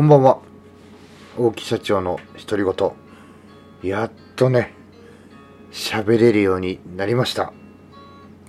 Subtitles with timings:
[0.00, 0.38] こんばんは。
[1.36, 2.18] 大木社長の
[2.48, 2.92] 独り言。
[3.82, 4.72] やっとね
[5.72, 7.52] 喋れるようになりました。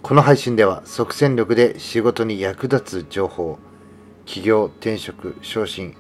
[0.02, 3.59] この配信では即戦力で仕事に役立つ情報
[4.25, 5.98] 企業転職昇進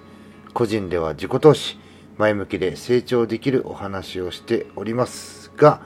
[0.53, 1.77] 個人では自己投資
[2.17, 5.81] 前向きで成長できるお話をしておりますが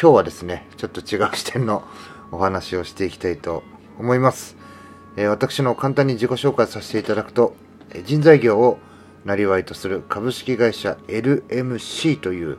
[0.00, 1.82] 今日はですねちょっと違う視点の
[2.30, 3.64] お話をしていきたいと
[3.98, 4.56] 思います、
[5.16, 7.56] えー、私の簡単に自己紹介させていただくと
[8.04, 8.78] 人材業を
[9.24, 12.58] なりわいとする株式会社 LMC という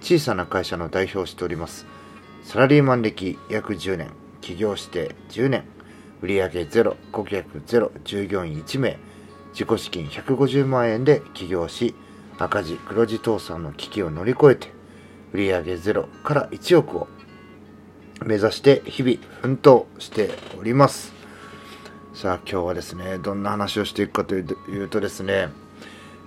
[0.00, 1.86] 小さな会社の代表をしております
[2.42, 4.10] サラリーマン歴約10年
[4.40, 5.64] 起業して10年
[6.22, 8.98] 売上ゼロ顧客ゼロ従業員1名
[9.52, 11.94] 自己資金150万円で起業し
[12.38, 14.68] 赤字黒字倒産の危機を乗り越えて
[15.32, 17.08] 売上ゼロから1億を
[18.24, 21.12] 目指して日々奮闘しております
[22.12, 25.48] さあ今日はですねどんな話をしていくかというとですね、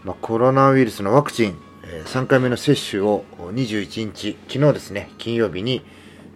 [0.03, 5.83] まあ、コロナウイルスのワクチン、え3回目の接種を21日昨日ですね金曜日に、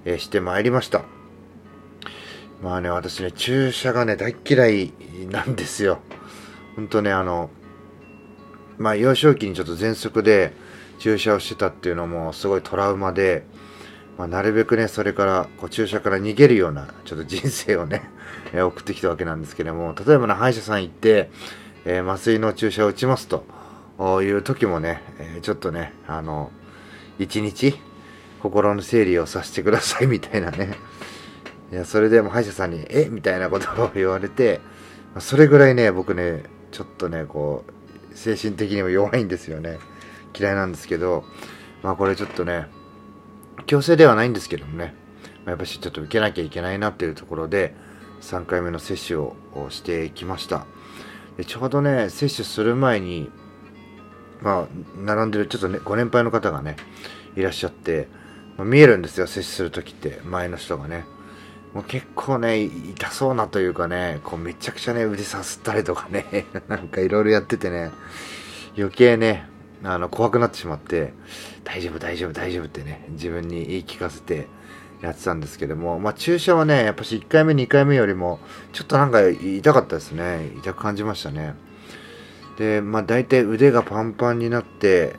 [0.06, 1.04] えしてまいりました。
[2.62, 4.94] まあね私ね注射がね大嫌い
[5.30, 6.00] なんですよ。
[6.76, 7.50] 本当ねあの
[8.78, 10.54] まあ幼少期にちょっと喘息で
[11.00, 13.46] 注射をしてたっていうのもすごいトラウマで
[14.18, 18.02] まあ、なるべくね、それからこう注射から逃げるような、ちょっと人生をね、
[18.52, 21.30] え送ってきたわけなんですけれども、例えばね、歯医者さん行って、
[21.86, 23.46] えー、麻酔の注射を打ちますと。
[24.00, 26.52] いう時もね、え、ちょっとね、あの、
[27.20, 27.80] 一日、
[28.42, 30.76] 心の整理をさせてくださいみたいなね。
[31.72, 33.10] いや、それでも歯医者さんに、え？
[33.10, 34.62] みたいなことを言われて、
[35.20, 39.80] それぐらいね、僕ね、ちょっとね、こう、精神的にも弱いんですよね。
[40.38, 41.26] 嫌いなんですけど、
[41.82, 42.68] まあこれちょっとね、
[43.66, 44.94] 強制ではないんですけどもね、
[45.46, 47.74] やっぱしちょっと受けなきゃいけないなっていうところで、
[48.22, 49.36] 3回目の接種を
[49.70, 50.66] してきました。
[51.38, 53.30] でちょうどね、接種する前に、
[54.42, 54.68] まあ、
[55.00, 56.76] 並んでるちょっとね、ご年配の方がね、
[57.36, 58.08] いらっしゃって、
[58.58, 61.06] まあ、見えるんですよ、接種するときって、前の人がね。
[61.74, 67.92] もう結構ね、痛そうなというかね、こうめちゃくちゃね、腕さすったりとかね、 なんかいろいろやっててね、
[68.78, 69.48] 余計ね、
[69.84, 71.14] あの、怖くなってしまって、
[71.64, 74.48] 大丈夫、大丈夫、大丈夫ってね、自分に言い聞かせて
[75.02, 78.40] やってたんですけども、まあ、注射はね、やっぱし1回目、2回目よりも、
[78.74, 80.52] ちょっとなんか痛かったですね。
[80.58, 81.54] 痛く感じましたね。
[82.58, 85.16] で、まあ、大体腕がパンパンになって、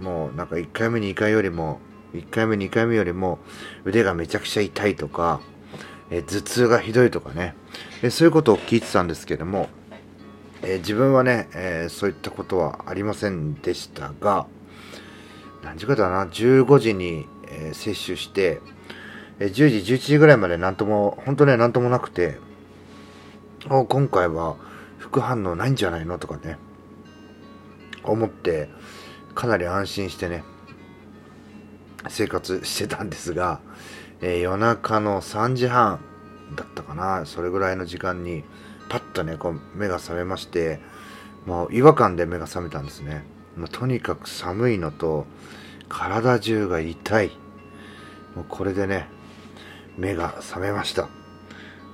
[0.00, 1.80] もうなんか1回目、2回よりも、
[2.14, 3.38] 1回目、2回目よりも
[3.84, 5.40] 腕がめちゃくちゃ痛いとか、
[6.10, 7.54] え頭痛がひどいとかね、
[8.02, 9.68] えそういうことを聞いてたんですけども、
[10.62, 14.46] え、自分はね、え、そういったことはありませんでしたが、
[15.64, 18.60] 何時かだな、15時に、えー、接種して、
[19.40, 22.38] え10時、11時ぐらいまでなんとも、本当ね、なんともなくて、
[23.68, 24.54] 今回は
[24.98, 26.56] 副反応ないんじゃないのとかね、
[28.12, 28.68] 思って、
[29.34, 30.44] かなり安心してね、
[32.08, 33.60] 生活してたんですが、
[34.20, 36.00] え夜中の3時半
[36.54, 38.44] だったかな、それぐらいの時間に、
[38.88, 40.80] パッとねこう目が覚めまして
[41.44, 43.24] もう違和感で目が覚めたんですね、
[43.56, 45.26] まあ、とにかく寒いのと
[45.88, 47.30] 体中が痛い。
[48.34, 49.06] もうこれでね
[49.96, 51.08] 目が覚めました。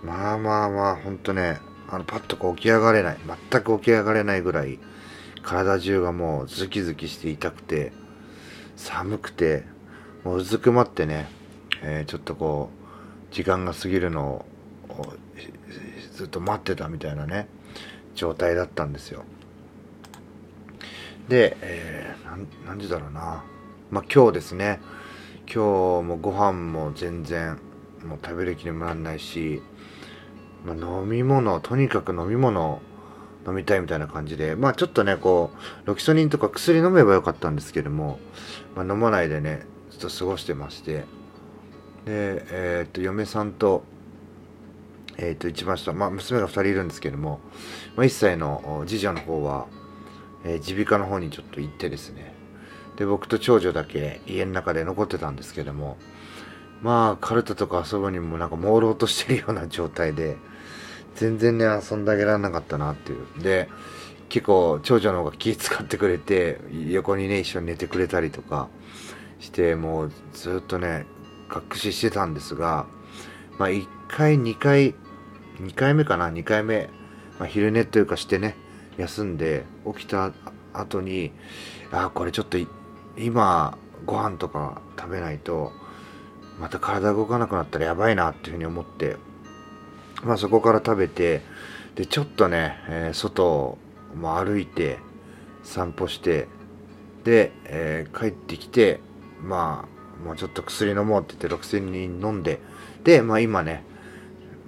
[0.02, 3.18] まあまあまあほんとねあのパッとこう起き上がれない
[3.50, 4.78] 全く起き上がれないぐらい
[5.42, 7.92] 体中がもうズキズキして痛くて
[8.76, 9.64] 寒くて
[10.24, 11.28] もううずくまってね、
[11.82, 12.70] えー、ちょっとこ
[13.30, 14.44] う時間が過ぎるの
[14.88, 15.12] を
[16.14, 17.48] ずっと待ってたみたいなね
[18.14, 19.24] 状態だったんですよ。
[21.28, 23.44] で、えー、何時だろうな。
[23.90, 24.80] まあ今日ですね。
[25.46, 27.58] 今日もご飯も全然
[28.04, 29.62] もう食べる気にもなんないし、
[30.64, 32.80] まあ、飲み物とにかく飲み物
[33.46, 35.50] 飲みたいみたいな感じでまあちょっとねこ
[35.84, 38.18] うロキソニンとか薬飲めばよかったんですけども、
[38.76, 41.04] まあ、飲まないでねずっと過ごしてまして。
[42.04, 43.84] でえー、っと嫁さんと
[45.18, 47.40] えー、と一番下、まあ、娘が2人いるんですけども、
[47.96, 49.66] まあ、1歳の次女の方は
[50.44, 52.34] え耳鼻科の方にちょっと行ってですね。
[52.96, 55.96] で僕と長女だけ家の中で残ってたんですけども
[56.82, 60.36] まあカルタとか遊ぶにもなんか朦朧としてるような状態で
[61.16, 63.42] 全然ね遊んであげられなかったなっていう。
[63.42, 63.68] で
[64.28, 68.68] 結構長女の方が気使ってくれて横にね一緒に寝てくれたりとか
[69.40, 71.04] してもうずっとね
[71.54, 72.86] 隠ししてたんですが
[73.58, 74.94] まあ1回2回
[75.60, 76.88] 2回目かな2回目、
[77.38, 78.56] まあ、昼寝というかしてね
[78.96, 80.32] 休んで起きた
[80.72, 81.32] 後に
[81.90, 82.56] ああこれちょっと
[83.18, 83.76] 今
[84.06, 85.72] ご飯とか食べないと
[86.58, 89.16] また体動かなくなったらやばいなっていうふうに思って
[90.24, 91.42] まあそこから食べて
[91.94, 93.78] でちょっとね、えー、外
[94.14, 94.98] も歩いて
[95.62, 96.48] 散歩して
[97.24, 99.00] で、えー帰ってきて
[99.42, 102.60] まあもうちょっと薬飲もうって言って6000人飲んで
[103.04, 103.84] でまあ今ね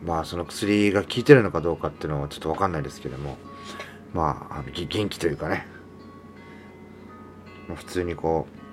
[0.05, 3.37] まあその薬が効いてるのかどうかっていうのはちょっとわかんないですけども
[4.13, 5.67] まあ元気というかね
[7.69, 8.64] ま普通にこう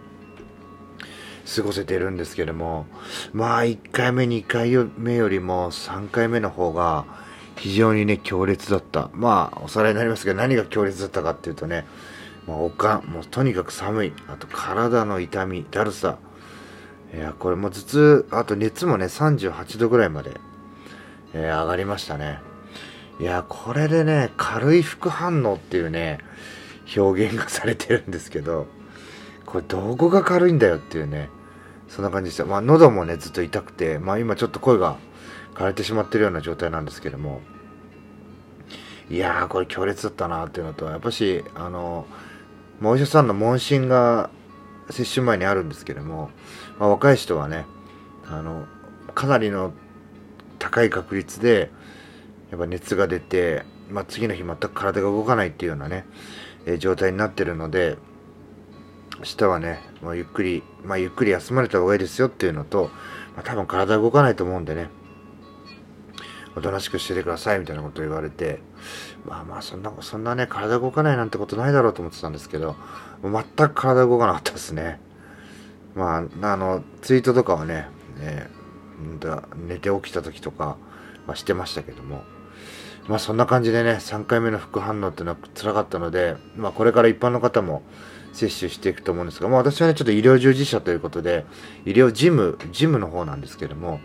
[1.56, 2.86] 過ごせてるんですけども
[3.34, 7.06] まあ1回目2回目よりも3回目の方が
[7.58, 9.10] 非常にね強烈だった。
[9.14, 11.86] まあおさらいになりますけど何が強烈だったかっていうとね
[12.48, 14.14] まあ、おかんもうとにかく寒い。
[14.28, 16.18] あと体の痛みだるさ。
[17.14, 20.32] いやこれも頭痛あと熱もね38度ぐらいまで、
[21.34, 22.40] えー上がりましたね。
[23.20, 26.20] いやこれでね軽い副反応っていうね
[26.98, 28.66] 表現がされてるんですけど
[29.46, 31.30] これどこが軽いんだよっていうね
[31.92, 34.98] そんな感じでしたまあ喉もねずっと痛くてまあ今ちょっと声が
[35.54, 37.42] 枯れてしまってるような状態なんですけども。
[39.10, 42.06] いやーこれ強烈だったなっていうのとやっぱしあの
[42.80, 44.30] まあお医者さんの問診が
[44.90, 46.30] 接種前にあるんですけども、
[46.80, 47.66] まあ、若い人はね
[48.26, 48.66] あの
[49.14, 49.74] かなりの
[50.60, 51.72] 高い確率で
[52.52, 56.06] やっぱ熱が出て、まあ、次の日全く体が動かないっていうようなね、
[56.66, 57.98] えー状態になってるので
[59.22, 62.86] 明日はね、まあ、ゆっくり、まあ、ゆっくり休まれた方がいいですよっていうのと、
[63.36, 64.90] まあ、多分体動かないと思うんでね。
[66.56, 68.60] おとなしくしててくださいみたいなことを言われて
[69.26, 72.76] まあまあそんなそんなね体動かないなんてことないだろうと思ってたんですけど
[73.24, 75.00] 全く体動かなかったですね。
[75.96, 77.88] まああのツイートとかはね
[78.20, 78.50] ね
[79.56, 80.76] 寝て起きた時とか
[81.26, 82.24] はしてましたけども
[83.08, 87.82] まあそんな感じでね3回目の副反応っていうのは辛かったので、まあ、これから一般の方も
[88.34, 91.46] 接種していくと思うんですが、まあ、私はねちょっと医療従事者ということで
[91.86, 94.00] 医療事務事務の方なんですけども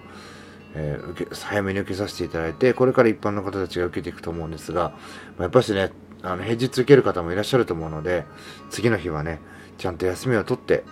[0.74, 4.96] えー受け早めに受けさせていただいてこれから一般の方たちが受けていくと思うんですが、ま
[5.40, 5.90] あやっぱしね
[6.22, 8.24] あの平日受ける方もいらっしゃると思うので
[8.70, 9.40] 次の日はね
[9.78, 10.84] ちゃんと休みを取って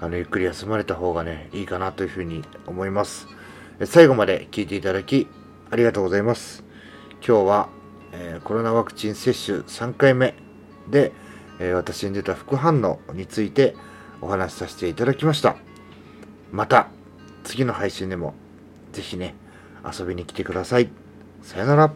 [0.00, 3.28] あのゆっくり休まれた方がねいいかなというふうに思います。
[3.84, 5.26] 最後まで聞いていただき
[5.70, 6.64] ありがとうございます。
[7.26, 7.68] 今日は、
[8.12, 10.34] えーコロナワクチン接種3回目
[10.90, 11.12] で、
[11.62, 13.76] えー私に出た副反応について
[14.20, 15.56] お話しさせていただきました。
[16.50, 16.88] また
[17.44, 18.34] 次の配信でも
[18.92, 19.36] ぜひね
[19.86, 20.90] 遊びに来てください。
[21.42, 21.92] さよなら。